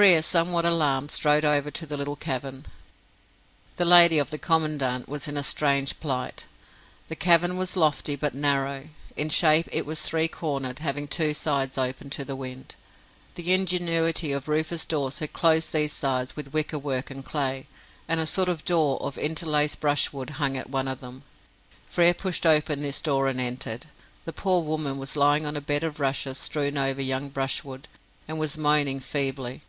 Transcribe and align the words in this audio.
Frere, 0.00 0.22
somewhat 0.22 0.64
alarmed, 0.64 1.10
strode 1.10 1.44
over 1.44 1.70
to 1.72 1.84
the 1.84 1.96
little 1.98 2.16
cavern. 2.16 2.64
The 3.76 3.84
"lady 3.84 4.18
of 4.18 4.30
the 4.30 4.38
Commandant" 4.38 5.10
was 5.10 5.28
in 5.28 5.36
a 5.36 5.42
strange 5.42 6.00
plight. 6.00 6.46
The 7.08 7.16
cavern 7.16 7.58
was 7.58 7.76
lofty, 7.76 8.16
but 8.16 8.32
narrow. 8.32 8.88
In 9.14 9.28
shape 9.28 9.68
it 9.70 9.84
was 9.84 10.00
three 10.00 10.26
cornered, 10.26 10.78
having 10.78 11.06
two 11.06 11.34
sides 11.34 11.76
open 11.76 12.08
to 12.10 12.24
the 12.24 12.34
wind. 12.36 12.76
The 13.34 13.52
ingenuity 13.52 14.32
of 14.32 14.48
Rufus 14.48 14.86
Dawes 14.86 15.18
had 15.18 15.34
closed 15.34 15.70
these 15.70 15.92
sides 15.92 16.34
with 16.34 16.54
wicker 16.54 16.78
work 16.78 17.10
and 17.10 17.22
clay, 17.22 17.66
and 18.08 18.20
a 18.20 18.24
sort 18.26 18.48
of 18.48 18.64
door 18.64 18.98
of 19.02 19.18
interlaced 19.18 19.80
brushwood 19.80 20.30
hung 20.40 20.56
at 20.56 20.70
one 20.70 20.88
of 20.88 21.00
them. 21.00 21.24
Frere 21.90 22.14
pushed 22.14 22.46
open 22.46 22.80
this 22.80 23.02
door 23.02 23.28
and 23.28 23.38
entered. 23.38 23.84
The 24.24 24.32
poor 24.32 24.62
woman 24.62 24.96
was 24.96 25.14
lying 25.14 25.44
on 25.44 25.58
a 25.58 25.60
bed 25.60 25.84
of 25.84 26.00
rushes 26.00 26.38
strewn 26.38 26.78
over 26.78 27.02
young 27.02 27.28
brushwood, 27.28 27.86
and 28.26 28.38
was 28.40 28.56
moaning 28.56 29.00
feebly. 29.00 29.60